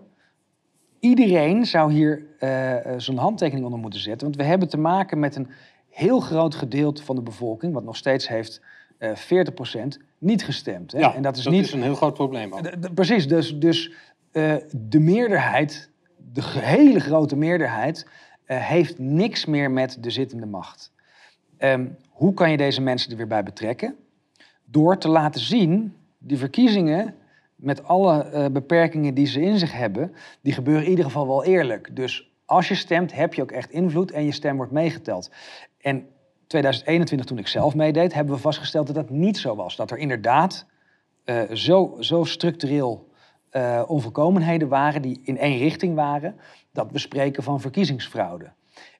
Iedereen 1.00 1.66
zou 1.66 1.92
hier 1.92 2.26
uh, 2.40 2.76
zijn 2.96 3.18
handtekening 3.18 3.64
onder 3.64 3.80
moeten 3.80 4.00
zetten. 4.00 4.26
Want 4.26 4.40
we 4.40 4.46
hebben 4.48 4.68
te 4.68 4.78
maken 4.78 5.18
met 5.18 5.36
een 5.36 5.48
heel 5.88 6.20
groot 6.20 6.54
gedeelte 6.54 7.02
van 7.02 7.16
de 7.16 7.22
bevolking, 7.22 7.72
wat 7.72 7.84
nog 7.84 7.96
steeds 7.96 8.28
heeft 8.28 8.60
uh, 8.98 9.10
eh, 9.10 9.46
40% 9.46 9.86
niet 10.18 10.44
gestemd. 10.44 10.92
Hè? 10.92 10.98
Ja, 10.98 11.14
en 11.14 11.22
dat 11.22 11.36
is, 11.36 11.44
dat 11.44 11.52
niet... 11.52 11.64
is 11.64 11.72
een 11.72 11.82
heel 11.82 11.94
groot 11.94 12.14
probleem. 12.14 12.52
Ook. 12.52 12.94
precies, 12.94 13.28
dus, 13.28 13.58
dus 13.58 13.92
uh, 14.32 14.54
de 14.72 14.98
meerderheid, 14.98 15.90
de 16.32 16.42
hele 16.44 17.00
grote 17.00 17.36
meerderheid, 17.36 18.06
uh, 18.46 18.56
heeft 18.56 18.98
niks 18.98 19.44
meer 19.44 19.70
met 19.70 19.96
de 20.00 20.10
zittende 20.10 20.46
macht. 20.46 20.92
Um, 21.62 21.96
hoe 22.10 22.34
kan 22.34 22.50
je 22.50 22.56
deze 22.56 22.80
mensen 22.80 23.10
er 23.10 23.16
weer 23.16 23.26
bij 23.26 23.42
betrekken? 23.42 23.96
Door 24.64 24.98
te 24.98 25.08
laten 25.08 25.40
zien, 25.40 25.96
die 26.18 26.38
verkiezingen 26.38 27.14
met 27.54 27.84
alle 27.84 28.30
uh, 28.32 28.46
beperkingen 28.46 29.14
die 29.14 29.26
ze 29.26 29.40
in 29.40 29.58
zich 29.58 29.72
hebben, 29.72 30.14
die 30.40 30.52
gebeuren 30.52 30.84
in 30.84 30.90
ieder 30.90 31.04
geval 31.04 31.26
wel 31.26 31.44
eerlijk. 31.44 31.96
Dus 31.96 32.32
als 32.44 32.68
je 32.68 32.74
stemt, 32.74 33.12
heb 33.12 33.34
je 33.34 33.42
ook 33.42 33.52
echt 33.52 33.70
invloed 33.70 34.10
en 34.10 34.24
je 34.24 34.32
stem 34.32 34.56
wordt 34.56 34.72
meegeteld. 34.72 35.30
En 35.80 36.06
2021, 36.46 37.26
toen 37.26 37.38
ik 37.38 37.46
zelf 37.46 37.74
meedeed, 37.74 38.14
hebben 38.14 38.34
we 38.34 38.40
vastgesteld 38.40 38.86
dat 38.86 38.96
dat 38.96 39.10
niet 39.10 39.38
zo 39.38 39.54
was. 39.54 39.76
Dat 39.76 39.90
er 39.90 39.98
inderdaad 39.98 40.66
uh, 41.24 41.42
zo, 41.52 41.96
zo 42.00 42.24
structureel 42.24 43.08
uh, 43.52 43.82
onvolkomenheden 43.86 44.68
waren 44.68 45.02
die 45.02 45.20
in 45.22 45.38
één 45.38 45.58
richting 45.58 45.94
waren, 45.94 46.36
dat 46.72 46.92
we 46.92 46.98
spreken 46.98 47.42
van 47.42 47.60
verkiezingsfraude. 47.60 48.52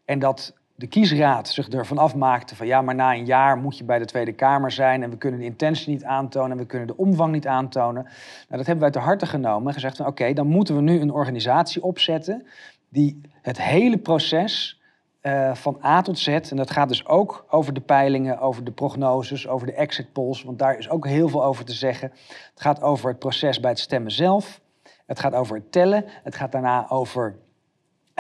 En 0.05 0.19
dat 0.19 0.55
de 0.81 0.87
kiesraad 0.87 1.49
zich 1.49 1.69
ervan 1.69 1.99
afmaakte 1.99 2.57
van 2.57 2.67
ja, 2.67 2.83
maar 2.83 2.95
na 2.95 3.15
een 3.15 3.25
jaar 3.25 3.57
moet 3.57 3.79
je 3.79 3.85
bij 3.85 3.99
de 3.99 4.05
Tweede 4.05 4.33
Kamer 4.33 4.71
zijn 4.71 5.03
en 5.03 5.11
we 5.11 5.17
kunnen 5.17 5.41
de 5.41 5.47
intentie 5.47 5.91
niet 5.91 6.05
aantonen 6.05 6.51
en 6.51 6.57
we 6.57 6.67
kunnen 6.67 6.87
de 6.87 6.97
omvang 6.97 7.33
niet 7.33 7.47
aantonen. 7.47 8.03
Nou, 8.03 8.15
dat 8.49 8.67
hebben 8.67 8.79
wij 8.79 8.91
te 8.91 8.99
harte 8.99 9.27
genomen 9.27 9.69
en 9.69 9.75
gezegd 9.75 9.97
van 9.97 10.07
oké, 10.07 10.33
dan 10.33 10.47
moeten 10.47 10.75
we 10.75 10.81
nu 10.81 11.01
een 11.01 11.13
organisatie 11.13 11.83
opzetten 11.83 12.47
die 12.89 13.21
het 13.43 13.63
hele 13.63 13.99
proces 13.99 14.81
uh, 15.23 15.55
van 15.55 15.79
A 15.85 16.03
tot 16.03 16.19
Z, 16.19 16.29
en 16.29 16.57
dat 16.57 16.71
gaat 16.71 16.89
dus 16.89 17.07
ook 17.07 17.45
over 17.49 17.73
de 17.73 17.81
peilingen, 17.81 18.39
over 18.39 18.65
de 18.65 18.73
prognoses, 18.73 19.49
over 19.49 19.67
de 19.67 19.73
exit 19.73 20.13
polls, 20.13 20.43
want 20.43 20.59
daar 20.59 20.79
is 20.79 20.91
ook 20.91 21.07
heel 21.07 21.29
veel 21.29 21.45
over 21.45 21.65
te 21.65 21.73
zeggen. 21.73 22.11
Het 22.51 22.61
gaat 22.63 22.83
over 22.83 23.09
het 23.09 23.19
proces 23.19 23.61
bij 23.61 23.71
het 23.71 23.79
stemmen 23.79 24.13
zelf, 24.13 24.61
het 25.07 25.21
gaat 25.21 25.35
over 25.35 25.57
het 25.57 25.73
tellen, 25.73 26.05
het 26.23 26.35
gaat 26.35 26.53
daarna 26.53 26.89
over 26.89 27.39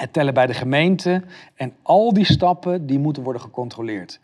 het 0.00 0.12
tellen 0.12 0.34
bij 0.34 0.46
de 0.46 0.54
gemeente. 0.54 1.22
En 1.54 1.72
al 1.82 2.12
die 2.12 2.24
stappen 2.24 2.86
die 2.86 2.98
moeten 2.98 3.22
worden 3.22 3.42
gecontroleerd. 3.42 4.20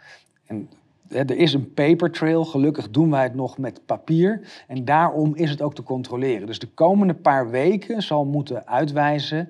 En 0.46 0.68
er 1.08 1.36
is 1.36 1.52
een 1.52 1.74
paper 1.74 2.10
trail, 2.10 2.44
gelukkig 2.44 2.90
doen 2.90 3.10
wij 3.10 3.22
het 3.22 3.34
nog 3.34 3.58
met 3.58 3.80
papier. 3.86 4.64
En 4.66 4.84
daarom 4.84 5.34
is 5.34 5.50
het 5.50 5.62
ook 5.62 5.74
te 5.74 5.82
controleren. 5.82 6.46
Dus 6.46 6.58
de 6.58 6.68
komende 6.68 7.14
paar 7.14 7.50
weken 7.50 8.02
zal 8.02 8.24
moeten 8.24 8.66
uitwijzen, 8.66 9.48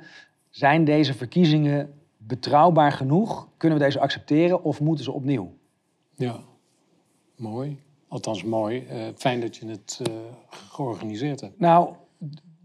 zijn 0.51 0.85
deze 0.85 1.15
verkiezingen 1.15 1.95
betrouwbaar 2.17 2.93
genoeg? 2.93 3.49
Kunnen 3.57 3.79
we 3.79 3.85
deze 3.85 4.01
accepteren 4.01 4.63
of 4.63 4.81
moeten 4.81 5.05
ze 5.05 5.13
opnieuw? 5.13 5.53
Ja, 6.15 6.41
mooi. 7.37 7.79
Althans, 8.09 8.45
mooi. 8.45 8.87
fijn 9.17 9.41
dat 9.41 9.57
je 9.57 9.67
het 9.67 10.01
georganiseerd 10.51 11.41
hebt. 11.41 11.61
Nou, 11.61 11.95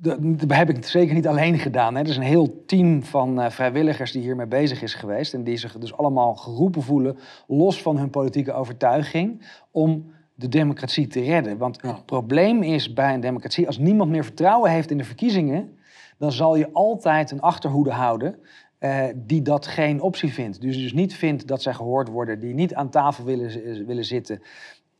dat 0.01 0.19
heb 0.47 0.69
ik 0.69 0.85
zeker 0.85 1.13
niet 1.13 1.27
alleen 1.27 1.59
gedaan. 1.59 1.95
Hè. 1.95 2.01
Er 2.01 2.09
is 2.09 2.17
een 2.17 2.23
heel 2.23 2.63
team 2.65 3.03
van 3.03 3.51
vrijwilligers 3.51 4.11
die 4.11 4.21
hiermee 4.21 4.45
bezig 4.45 4.81
is 4.81 4.93
geweest. 4.93 5.33
En 5.33 5.43
die 5.43 5.57
zich 5.57 5.77
dus 5.77 5.97
allemaal 5.97 6.35
geroepen 6.35 6.81
voelen, 6.81 7.17
los 7.47 7.81
van 7.81 7.97
hun 7.97 8.09
politieke 8.09 8.53
overtuiging, 8.53 9.47
om 9.71 10.11
de 10.35 10.47
democratie 10.47 11.07
te 11.07 11.21
redden. 11.21 11.57
Want 11.57 11.81
het 11.81 12.05
probleem 12.05 12.63
is 12.63 12.93
bij 12.93 13.13
een 13.13 13.19
democratie, 13.19 13.67
als 13.67 13.77
niemand 13.77 14.09
meer 14.09 14.23
vertrouwen 14.23 14.71
heeft 14.71 14.91
in 14.91 14.97
de 14.97 15.03
verkiezingen, 15.03 15.77
dan 16.17 16.31
zal 16.31 16.55
je 16.55 16.69
altijd 16.73 17.31
een 17.31 17.41
achterhoede 17.41 17.91
houden 17.91 18.35
uh, 18.79 19.03
die 19.15 19.41
dat 19.41 19.67
geen 19.67 20.01
optie 20.01 20.33
vindt. 20.33 20.61
Dus 20.61 20.77
dus 20.77 20.93
niet 20.93 21.13
vindt 21.13 21.47
dat 21.47 21.61
zij 21.61 21.73
gehoord 21.73 22.07
worden, 22.07 22.39
die 22.39 22.53
niet 22.53 22.73
aan 22.73 22.89
tafel 22.89 23.23
willen, 23.23 23.85
willen 23.85 24.05
zitten. 24.05 24.41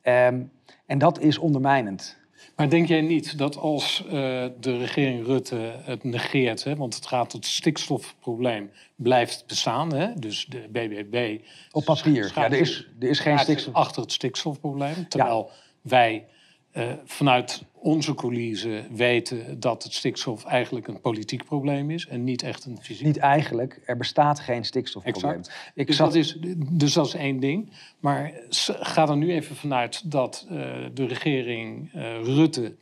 Um, 0.03 0.51
en 0.85 0.97
dat 0.97 1.19
is 1.19 1.37
ondermijnend. 1.37 2.20
Maar 2.55 2.69
denk 2.69 2.87
jij 2.87 3.01
niet 3.01 3.37
dat 3.37 3.57
als 3.57 4.03
uh, 4.05 4.11
de 4.59 4.77
regering 4.77 5.25
Rutte 5.25 5.73
het 5.83 6.03
negeert, 6.03 6.63
hè, 6.63 6.75
want 6.75 6.95
het 6.95 7.05
gaat 7.05 7.31
het 7.31 7.45
stikstofprobleem 7.45 8.71
blijft 8.95 9.43
bestaan, 9.47 9.93
hè, 9.93 10.13
dus 10.15 10.45
de 10.45 10.67
BBB... 10.69 11.39
Op 11.71 11.85
papier, 11.85 12.31
ja, 12.35 12.45
er 12.45 12.53
is, 12.53 12.87
er 12.99 13.09
is 13.09 13.19
geen 13.19 13.39
stikstof... 13.39 13.73
Achter 13.73 14.01
het 14.01 14.11
stikstofprobleem, 14.11 15.07
terwijl 15.07 15.49
ja. 15.49 15.55
wij 15.81 16.25
uh, 16.73 16.91
vanuit 17.05 17.63
onze 17.73 18.13
coulissen 18.13 18.95
weten 18.95 19.59
dat 19.59 19.83
het 19.83 19.93
stikstof 19.93 20.45
eigenlijk 20.45 20.87
een 20.87 21.01
politiek 21.01 21.45
probleem 21.45 21.91
is 21.91 22.07
en 22.07 22.23
niet 22.23 22.43
echt 22.43 22.65
een 22.65 22.77
fysiek. 22.81 23.05
Niet 23.05 23.17
eigenlijk, 23.17 23.79
er 23.85 23.97
bestaat 23.97 24.39
geen 24.39 24.65
stikstofprobleem. 24.65 25.37
Exact. 25.37 25.71
Ik 25.75 25.87
dus, 25.87 25.95
zat... 25.95 26.07
dat 26.07 26.15
is, 26.15 26.37
dus 26.57 26.93
dat 26.93 27.05
is 27.05 27.13
één 27.13 27.39
ding. 27.39 27.71
Maar 27.99 28.33
ga 28.79 29.07
er 29.07 29.17
nu 29.17 29.31
even 29.31 29.55
vanuit 29.55 30.11
dat 30.11 30.47
uh, 30.51 30.59
de 30.93 31.05
regering 31.05 31.93
uh, 31.95 32.23
Rutte 32.23 32.75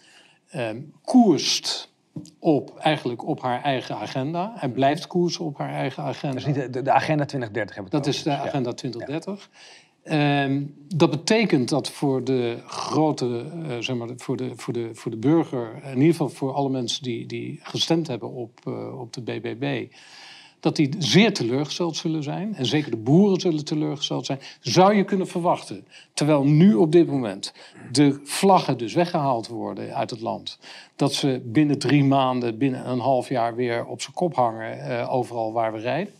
ehm, 0.49 0.81
koerst 1.01 1.89
op, 2.39 2.77
eigenlijk 2.77 3.27
op 3.27 3.41
haar 3.41 3.63
eigen 3.63 3.95
agenda. 3.95 4.53
En 4.59 4.71
blijft 4.71 5.07
koersen 5.07 5.45
op 5.45 5.57
haar 5.57 5.73
eigen 5.73 6.03
agenda. 6.03 6.39
Dat 6.39 6.47
is 6.47 6.55
niet 6.55 6.73
de, 6.73 6.81
de 6.81 6.91
agenda 6.91 7.25
2030 7.25 7.75
hebben 7.75 7.93
we 7.93 7.97
Dat 7.97 8.07
is 8.07 8.23
de 8.23 8.31
agenda 8.31 8.73
2030. 8.73 9.49
Ja. 9.51 9.59
Ehm, 10.09 10.61
dat 10.95 11.09
betekent 11.09 11.69
dat 11.69 11.89
voor 11.89 12.23
de 12.23 12.57
grote, 12.65 13.45
uh, 13.55 13.77
zeg 13.79 13.95
maar, 13.95 14.07
voor 14.17 14.37
de, 14.37 14.51
voor, 14.55 14.73
de, 14.73 14.89
voor 14.93 15.11
de 15.11 15.17
burger, 15.17 15.83
in 15.83 15.97
ieder 15.97 16.11
geval 16.11 16.29
voor 16.29 16.53
alle 16.53 16.69
mensen 16.69 17.03
die, 17.03 17.25
die 17.25 17.59
gestemd 17.63 18.07
hebben 18.07 18.29
op, 18.29 18.59
uh, 18.67 18.99
op 18.99 19.13
de 19.13 19.21
BBB, 19.21 19.87
dat 20.59 20.75
die 20.75 20.95
zeer 20.97 21.33
teleurgesteld 21.33 21.95
zullen 21.95 22.23
zijn. 22.23 22.55
En 22.55 22.65
zeker 22.65 22.91
de 22.91 22.97
boeren 22.97 23.39
zullen 23.39 23.65
teleurgesteld 23.65 24.25
zijn. 24.25 24.39
Zou 24.59 24.93
je 24.93 25.03
kunnen 25.03 25.27
verwachten, 25.27 25.85
terwijl 26.13 26.43
nu 26.43 26.73
op 26.73 26.91
dit 26.91 27.07
moment 27.07 27.53
de 27.91 28.19
vlaggen 28.23 28.77
dus 28.77 28.93
weggehaald 28.93 29.47
worden 29.47 29.95
uit 29.95 30.09
het 30.09 30.21
land, 30.21 30.59
dat 30.95 31.13
ze 31.13 31.41
binnen 31.45 31.79
drie 31.79 32.03
maanden, 32.03 32.57
binnen 32.57 32.89
een 32.89 32.99
half 32.99 33.29
jaar 33.29 33.55
weer 33.55 33.85
op 33.85 34.01
zijn 34.01 34.13
kop 34.15 34.35
hangen, 34.35 34.77
uh, 34.77 35.13
overal 35.13 35.53
waar 35.53 35.73
we 35.73 35.79
rijden? 35.79 36.13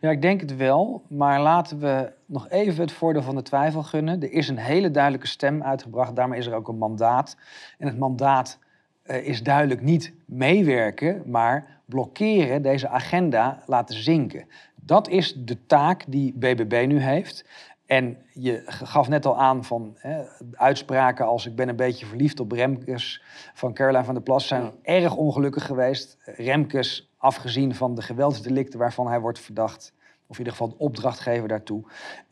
Ja, 0.00 0.10
ik 0.10 0.22
denk 0.22 0.40
het 0.40 0.56
wel. 0.56 1.02
Maar 1.08 1.40
laten 1.40 1.78
we 1.78 2.12
nog 2.26 2.48
even 2.48 2.80
het 2.80 2.92
voordeel 2.92 3.22
van 3.22 3.34
de 3.34 3.42
twijfel 3.42 3.82
gunnen. 3.82 4.22
Er 4.22 4.32
is 4.32 4.48
een 4.48 4.58
hele 4.58 4.90
duidelijke 4.90 5.26
stem 5.26 5.62
uitgebracht. 5.62 6.16
Daarmee 6.16 6.38
is 6.38 6.46
er 6.46 6.54
ook 6.54 6.68
een 6.68 6.78
mandaat. 6.78 7.36
En 7.78 7.86
het 7.86 7.98
mandaat 7.98 8.58
uh, 9.04 9.26
is 9.26 9.42
duidelijk 9.42 9.82
niet 9.82 10.12
meewerken, 10.24 11.22
maar 11.26 11.80
blokkeren, 11.84 12.62
deze 12.62 12.88
agenda 12.88 13.62
laten 13.66 14.02
zinken. 14.02 14.46
Dat 14.74 15.08
is 15.08 15.34
de 15.34 15.66
taak 15.66 16.04
die 16.08 16.32
BBB 16.32 16.84
nu 16.86 17.00
heeft. 17.00 17.44
En 17.86 18.18
je 18.32 18.62
gaf 18.66 19.08
net 19.08 19.26
al 19.26 19.38
aan 19.38 19.64
van 19.64 19.96
hè, 19.98 20.22
uitspraken 20.52 21.26
als 21.26 21.46
ik 21.46 21.54
ben 21.54 21.68
een 21.68 21.76
beetje 21.76 22.06
verliefd 22.06 22.40
op 22.40 22.52
Remkes 22.52 23.22
van 23.54 23.74
Caroline 23.74 24.04
van 24.04 24.14
der 24.14 24.22
Plas 24.22 24.46
zijn 24.46 24.70
erg 24.82 25.16
ongelukkig 25.16 25.66
geweest. 25.66 26.18
Remkes 26.24 27.09
afgezien 27.20 27.74
van 27.74 27.94
de 27.94 28.02
geweldsdelicten 28.02 28.78
waarvan 28.78 29.06
hij 29.06 29.20
wordt 29.20 29.40
verdacht, 29.40 29.92
of 30.26 30.38
in 30.38 30.44
ieder 30.44 30.52
geval 30.52 30.68
de 30.68 30.78
opdrachtgever 30.84 31.48
daartoe, 31.48 31.82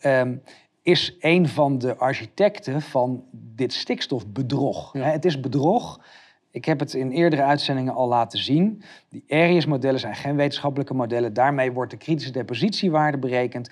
um, 0.04 0.42
is 0.82 1.16
een 1.20 1.48
van 1.48 1.78
de 1.78 1.96
architecten 1.96 2.82
van 2.82 3.24
dit 3.32 3.72
stikstofbedrog. 3.72 4.92
Het 4.92 5.24
is 5.24 5.40
bedrog. 5.40 6.00
Ik 6.50 6.64
heb 6.64 6.80
het 6.80 6.94
in 6.94 7.10
eerdere 7.10 7.42
uitzendingen 7.42 7.94
al 7.94 8.08
laten 8.08 8.38
zien. 8.38 8.82
Die 9.08 9.24
Arias-modellen 9.28 10.00
zijn 10.00 10.14
geen 10.14 10.36
wetenschappelijke 10.36 10.94
modellen. 10.94 11.32
Daarmee 11.32 11.72
wordt 11.72 11.90
de 11.90 11.96
kritische 11.96 12.32
depositiewaarde 12.32 13.18
berekend. 13.18 13.70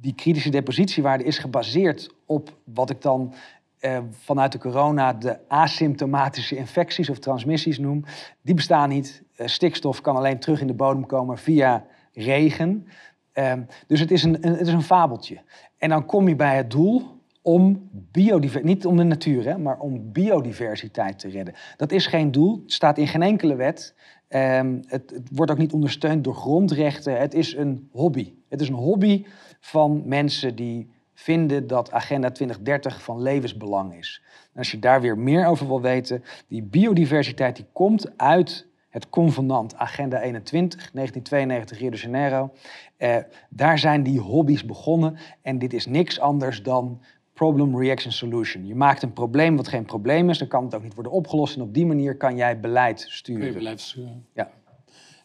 Die 0.00 0.14
kritische 0.14 0.50
depositiewaarde 0.50 1.24
is 1.24 1.38
gebaseerd 1.38 2.14
op 2.26 2.56
wat 2.64 2.90
ik 2.90 3.02
dan 3.02 3.34
eh, 3.82 3.98
vanuit 4.10 4.52
de 4.52 4.58
corona 4.58 5.12
de 5.12 5.38
asymptomatische 5.48 6.56
infecties 6.56 7.10
of 7.10 7.18
transmissies 7.18 7.78
noem. 7.78 8.04
Die 8.42 8.54
bestaan 8.54 8.88
niet. 8.88 9.22
Eh, 9.36 9.46
stikstof 9.46 10.00
kan 10.00 10.16
alleen 10.16 10.38
terug 10.38 10.60
in 10.60 10.66
de 10.66 10.74
bodem 10.74 11.06
komen 11.06 11.38
via 11.38 11.84
regen. 12.12 12.86
Ehm, 13.32 13.62
dus 13.86 14.00
het 14.00 14.10
is, 14.10 14.22
een, 14.22 14.34
het 14.40 14.66
is 14.66 14.72
een 14.72 14.82
fabeltje. 14.82 15.40
En 15.78 15.88
dan 15.88 16.06
kom 16.06 16.28
je 16.28 16.36
bij 16.36 16.56
het 16.56 16.70
doel 16.70 17.20
om 17.40 17.88
biodiversiteit, 17.92 18.74
niet 18.74 18.86
om 18.86 18.96
de 18.96 19.02
natuur, 19.02 19.44
hè, 19.44 19.58
maar 19.58 19.78
om 19.78 20.12
biodiversiteit 20.12 21.18
te 21.18 21.28
redden. 21.28 21.54
Dat 21.76 21.92
is 21.92 22.06
geen 22.06 22.30
doel, 22.30 22.60
het 22.62 22.72
staat 22.72 22.98
in 22.98 23.08
geen 23.08 23.22
enkele 23.22 23.54
wet. 23.54 23.94
Ehm, 24.28 24.80
het, 24.86 25.10
het, 25.10 25.28
wordt 25.32 25.52
ook 25.52 25.58
niet 25.58 25.72
ondersteund 25.72 26.24
door 26.24 26.34
grondrechten. 26.34 27.18
Het 27.18 27.34
is 27.34 27.56
een 27.56 27.88
hobby. 27.92 28.34
Het 28.48 28.60
is 28.60 28.68
een 28.68 28.74
hobby 28.74 29.24
van 29.60 30.02
mensen 30.04 30.56
die 30.56 30.91
vinden 31.22 31.66
dat 31.66 31.92
Agenda 31.92 32.30
2030 32.30 33.02
van 33.02 33.22
levensbelang 33.22 33.94
is. 33.94 34.22
En 34.52 34.58
als 34.58 34.70
je 34.70 34.78
daar 34.78 35.00
weer 35.00 35.18
meer 35.18 35.46
over 35.46 35.66
wil 35.66 35.80
weten, 35.80 36.24
die 36.48 36.62
biodiversiteit 36.62 37.56
die 37.56 37.66
komt 37.72 38.18
uit 38.18 38.66
het 38.88 39.08
convenant 39.08 39.76
Agenda 39.76 40.20
21, 40.20 40.90
1992 40.92 41.78
Rio 41.78 41.90
de 41.90 41.96
Janeiro. 41.96 42.52
Eh, 42.96 43.16
daar 43.48 43.78
zijn 43.78 44.02
die 44.02 44.20
hobby's 44.20 44.64
begonnen 44.64 45.16
en 45.42 45.58
dit 45.58 45.72
is 45.72 45.86
niks 45.86 46.20
anders 46.20 46.62
dan 46.62 47.00
problem, 47.32 47.78
reaction, 47.78 48.12
solution. 48.12 48.66
Je 48.66 48.74
maakt 48.74 49.02
een 49.02 49.12
probleem 49.12 49.56
wat 49.56 49.68
geen 49.68 49.84
probleem 49.84 50.30
is, 50.30 50.38
dan 50.38 50.48
kan 50.48 50.64
het 50.64 50.74
ook 50.74 50.82
niet 50.82 50.94
worden 50.94 51.12
opgelost 51.12 51.56
en 51.56 51.62
op 51.62 51.74
die 51.74 51.86
manier 51.86 52.16
kan 52.16 52.36
jij 52.36 52.60
beleid 52.60 53.06
sturen. 53.08 53.42
Kun 53.42 53.50
je 53.50 53.58
beleid 53.58 53.80
sturen. 53.80 54.26
Ja. 54.32 54.50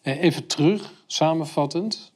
Eh, 0.02 0.22
even 0.22 0.48
terug, 0.48 0.94
samenvattend. 1.06 2.14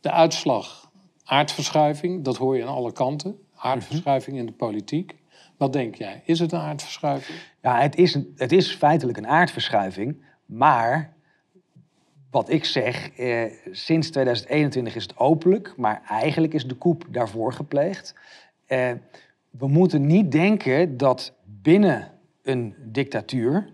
De 0.00 0.10
uitslag 0.10 0.85
aardverschuiving, 1.26 2.24
dat 2.24 2.36
hoor 2.36 2.56
je 2.56 2.62
aan 2.62 2.74
alle 2.74 2.92
kanten. 2.92 3.38
Aardverschuiving 3.54 4.36
in 4.36 4.46
de 4.46 4.52
politiek. 4.52 5.16
Wat 5.56 5.72
denk 5.72 5.94
jij? 5.94 6.22
Is 6.24 6.38
het 6.38 6.52
een 6.52 6.60
aardverschuiving? 6.60 7.38
Ja, 7.62 7.80
het 7.80 7.96
is, 7.96 8.14
een, 8.14 8.32
het 8.36 8.52
is 8.52 8.74
feitelijk 8.74 9.18
een 9.18 9.26
aardverschuiving. 9.26 10.22
Maar 10.46 11.16
wat 12.30 12.50
ik 12.50 12.64
zeg, 12.64 13.10
eh, 13.10 13.52
sinds 13.70 14.10
2021 14.10 14.96
is 14.96 15.02
het 15.02 15.18
openlijk, 15.18 15.74
maar 15.76 16.02
eigenlijk 16.08 16.54
is 16.54 16.66
de 16.66 16.74
koep 16.74 17.04
daarvoor 17.10 17.52
gepleegd. 17.52 18.14
Eh, 18.66 18.90
we 19.50 19.68
moeten 19.68 20.06
niet 20.06 20.32
denken 20.32 20.96
dat 20.96 21.32
binnen 21.44 22.12
een 22.42 22.74
dictatuur 22.78 23.68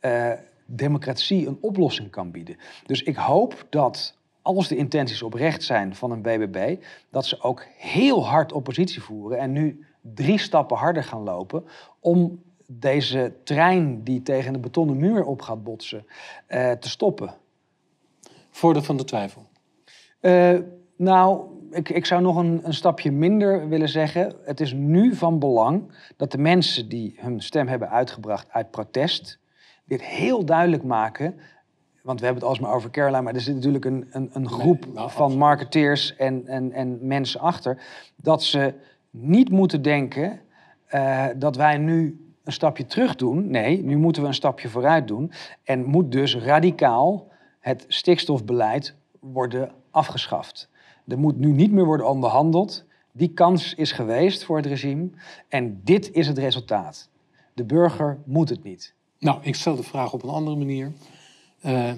eh, 0.00 0.32
democratie 0.66 1.46
een 1.46 1.58
oplossing 1.60 2.10
kan 2.10 2.30
bieden. 2.30 2.56
Dus 2.86 3.02
ik 3.02 3.16
hoop 3.16 3.66
dat 3.70 4.18
als 4.46 4.68
de 4.68 4.76
intenties 4.76 5.22
oprecht 5.22 5.62
zijn 5.62 5.94
van 5.94 6.10
een 6.10 6.22
BBB, 6.22 6.76
dat 7.10 7.26
ze 7.26 7.42
ook 7.42 7.66
heel 7.76 8.26
hard 8.26 8.52
oppositie 8.52 9.02
voeren 9.02 9.38
en 9.38 9.52
nu 9.52 9.86
drie 10.00 10.38
stappen 10.38 10.76
harder 10.76 11.04
gaan 11.04 11.22
lopen 11.22 11.64
om 12.00 12.42
deze 12.66 13.32
trein 13.44 14.02
die 14.02 14.22
tegen 14.22 14.52
de 14.52 14.58
betonnen 14.58 14.96
muur 14.96 15.24
op 15.24 15.42
gaat 15.42 15.64
botsen, 15.64 16.06
uh, 16.48 16.70
te 16.70 16.88
stoppen? 16.88 17.34
Voordeel 18.50 18.82
van 18.82 18.96
de 18.96 19.04
twijfel? 19.04 19.46
Uh, 20.20 20.58
nou, 20.96 21.40
ik, 21.70 21.88
ik 21.88 22.06
zou 22.06 22.22
nog 22.22 22.36
een, 22.36 22.60
een, 22.62 22.74
stapje 22.74 23.10
minder 23.10 23.68
willen 23.68 23.88
zeggen. 23.88 24.32
Het 24.44 24.60
is 24.60 24.72
nu 24.72 25.14
van 25.14 25.38
belang 25.38 25.82
dat 26.16 26.32
de 26.32 26.38
mensen 26.38 26.88
die 26.88 27.14
hun 27.16 27.40
stem 27.40 27.68
hebben 27.68 27.90
uitgebracht 27.90 28.46
uit 28.50 28.70
protest, 28.70 29.38
dit 29.84 30.02
heel 30.02 30.44
duidelijk 30.44 30.82
maken. 30.82 31.34
Want 32.06 32.20
we 32.20 32.24
hebben 32.26 32.42
het 32.42 32.52
alsmaar 32.52 32.74
over 32.74 32.90
Caroline, 32.90 33.22
maar 33.22 33.34
er 33.34 33.40
zit 33.40 33.54
natuurlijk 33.54 33.84
een, 33.84 34.06
een, 34.10 34.30
een 34.32 34.48
groep 34.48 34.86
nou, 34.94 35.10
van 35.10 35.38
marketeers 35.38 36.16
en, 36.16 36.46
en, 36.46 36.72
en 36.72 36.98
mensen 37.06 37.40
achter. 37.40 37.82
Dat 38.16 38.42
ze 38.42 38.74
niet 39.10 39.50
moeten 39.50 39.82
denken 39.82 40.40
uh, 40.94 41.26
dat 41.36 41.56
wij 41.56 41.78
nu 41.78 42.26
een 42.44 42.52
stapje 42.52 42.86
terug 42.86 43.16
doen. 43.16 43.50
Nee, 43.50 43.82
nu 43.82 43.96
moeten 43.96 44.22
we 44.22 44.28
een 44.28 44.34
stapje 44.34 44.68
vooruit 44.68 45.08
doen. 45.08 45.32
En 45.64 45.84
moet 45.84 46.12
dus 46.12 46.36
radicaal 46.36 47.28
het 47.60 47.84
stikstofbeleid 47.88 48.94
worden 49.20 49.72
afgeschaft. 49.90 50.70
Er 51.06 51.18
moet 51.18 51.38
nu 51.38 51.52
niet 51.52 51.72
meer 51.72 51.84
worden 51.84 52.08
onderhandeld. 52.08 52.84
Die 53.12 53.32
kans 53.32 53.74
is 53.74 53.92
geweest 53.92 54.44
voor 54.44 54.56
het 54.56 54.66
regime. 54.66 55.10
En 55.48 55.80
dit 55.84 56.12
is 56.12 56.26
het 56.26 56.38
resultaat. 56.38 57.08
De 57.54 57.64
burger 57.64 58.18
moet 58.24 58.48
het 58.48 58.62
niet. 58.62 58.94
Nou, 59.18 59.38
ik 59.42 59.54
stel 59.54 59.76
de 59.76 59.82
vraag 59.82 60.12
op 60.12 60.22
een 60.22 60.28
andere 60.28 60.56
manier. 60.56 60.92
Uh, 61.64 61.92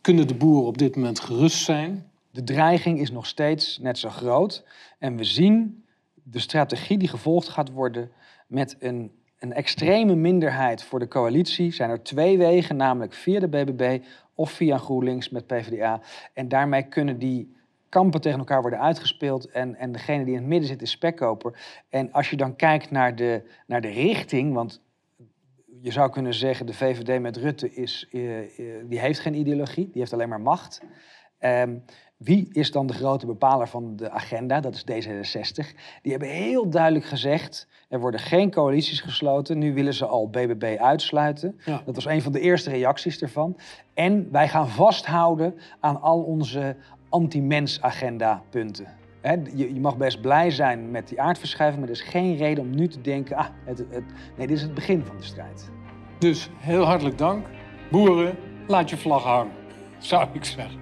kunnen 0.00 0.26
de 0.26 0.34
boeren 0.34 0.66
op 0.66 0.78
dit 0.78 0.96
moment 0.96 1.20
gerust 1.20 1.64
zijn? 1.64 2.10
De 2.30 2.44
dreiging 2.44 3.00
is 3.00 3.10
nog 3.10 3.26
steeds 3.26 3.78
net 3.78 3.98
zo 3.98 4.08
groot. 4.08 4.64
En 4.98 5.16
we 5.16 5.24
zien 5.24 5.84
de 6.22 6.38
strategie 6.38 6.98
die 6.98 7.08
gevolgd 7.08 7.48
gaat 7.48 7.70
worden 7.70 8.10
met 8.46 8.76
een 8.78 9.10
een 9.44 9.52
extreme 9.52 10.14
minderheid 10.14 10.82
voor 10.82 10.98
de 10.98 11.08
coalitie, 11.08 11.72
zijn 11.72 11.90
er 11.90 12.02
twee 12.02 12.38
wegen, 12.38 12.76
namelijk 12.76 13.12
via 13.12 13.40
de 13.40 13.48
BBB 13.48 13.98
of 14.34 14.50
via 14.50 14.78
GroenLinks 14.78 15.28
met 15.28 15.46
PvdA. 15.46 16.00
En 16.32 16.48
daarmee 16.48 16.82
kunnen 16.82 17.18
die 17.18 17.54
kampen 17.88 18.20
tegen 18.20 18.38
elkaar 18.38 18.60
worden 18.60 18.80
uitgespeeld 18.80 19.50
en, 19.50 19.76
en 19.76 19.92
degene 19.92 20.24
die 20.24 20.34
in 20.34 20.40
het 20.40 20.48
midden 20.48 20.68
zit 20.68 20.82
is 20.82 20.90
spekkoper. 20.90 21.58
En 21.88 22.12
als 22.12 22.30
je 22.30 22.36
dan 22.36 22.56
kijkt 22.56 22.90
naar 22.90 23.16
de, 23.16 23.42
naar 23.66 23.80
de 23.80 23.88
richting, 23.88 24.54
want 24.54 24.80
je 25.84 25.92
zou 25.92 26.10
kunnen 26.10 26.34
zeggen 26.34 26.66
de 26.66 26.74
VVD 26.74 27.20
met 27.20 27.36
Rutte 27.36 27.74
is, 27.74 28.08
uh, 28.10 28.38
die 28.84 29.00
heeft 29.00 29.20
geen 29.20 29.34
ideologie, 29.34 29.84
die 29.90 30.00
heeft 30.00 30.12
alleen 30.12 30.28
maar 30.28 30.40
macht. 30.40 30.82
Um, 31.40 31.84
wie 32.16 32.48
is 32.52 32.70
dan 32.70 32.86
de 32.86 32.92
grote 32.92 33.26
bepaler 33.26 33.68
van 33.68 33.96
de 33.96 34.10
agenda? 34.10 34.60
Dat 34.60 34.74
is 34.74 34.82
D66. 34.82 35.74
Die 36.02 36.10
hebben 36.10 36.28
heel 36.28 36.70
duidelijk 36.70 37.04
gezegd: 37.04 37.68
er 37.88 38.00
worden 38.00 38.20
geen 38.20 38.50
coalities 38.50 39.00
gesloten. 39.00 39.58
Nu 39.58 39.74
willen 39.74 39.94
ze 39.94 40.06
al 40.06 40.28
BBB 40.30 40.76
uitsluiten. 40.78 41.60
Dat 41.84 41.94
was 41.94 42.06
een 42.06 42.22
van 42.22 42.32
de 42.32 42.40
eerste 42.40 42.70
reacties 42.70 43.22
ervan. 43.22 43.56
En 43.94 44.28
wij 44.32 44.48
gaan 44.48 44.68
vasthouden 44.68 45.54
aan 45.80 46.00
al 46.00 46.22
onze 46.22 46.76
anti-mens-agenda-punten. 47.08 48.86
Je, 49.54 49.80
mag 49.80 49.96
best 49.96 50.20
blij 50.20 50.50
zijn 50.50 50.90
met 50.90 51.08
die 51.08 51.20
aardverschuiving, 51.20 51.80
maar 51.80 51.90
er 51.90 52.00
is 52.00 52.10
geen 52.10 52.36
reden 52.36 52.64
om 52.64 52.74
nu 52.74 52.88
te 52.88 53.00
denken: 53.00 53.36
ah, 53.36 53.46
het, 53.64 53.78
het, 53.78 54.04
nee, 54.36 54.46
dit 54.46 54.56
is 54.56 54.62
het 54.62 54.74
begin 54.74 55.04
van 55.04 55.16
de 55.16 55.24
strijd. 55.24 55.70
Dus 56.18 56.50
heel 56.56 56.84
hartelijk 56.84 57.18
dank. 57.18 57.46
Boeren, 57.90 58.36
laat 58.66 58.90
je 58.90 58.96
vlag 58.96 59.22
hangen, 59.22 59.52
zou 59.98 60.28
ik 60.32 60.44
zeggen. 60.44 60.80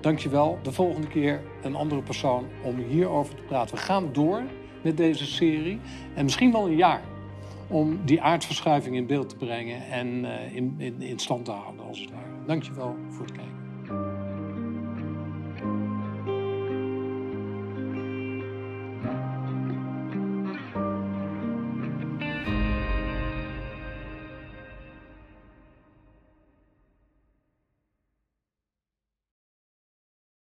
Dankjewel. 0.00 0.58
De 0.62 0.72
volgende 0.72 1.06
keer 1.06 1.40
een 1.62 1.74
andere 1.74 2.02
persoon 2.02 2.46
om 2.62 2.76
hierover 2.78 3.34
te 3.34 3.42
praten. 3.42 3.74
We 3.76 3.82
gaan 3.82 4.12
door 4.12 4.42
met 4.82 4.96
deze 4.96 5.26
serie 5.26 5.80
en 6.14 6.24
misschien 6.24 6.52
wel 6.52 6.66
een 6.66 6.76
jaar 6.76 7.02
om 7.68 8.00
die 8.04 8.22
aardverschuiving 8.22 8.96
in 8.96 9.06
beeld 9.06 9.28
te 9.28 9.36
brengen 9.36 9.86
en 9.90 10.06
uh, 10.24 10.54
in, 10.54 10.74
in, 10.78 11.02
in 11.02 11.18
stand 11.18 11.44
te 11.44 11.50
houden 11.50 11.86
als 11.86 12.00
het 12.00 12.10
ware. 12.10 12.44
Dankjewel 12.46 12.96
voor 13.08 13.24
het 13.24 13.34
kijken. 13.34 13.45